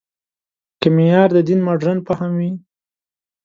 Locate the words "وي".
2.39-2.51